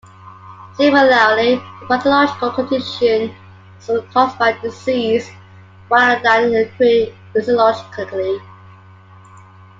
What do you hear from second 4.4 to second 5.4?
disease,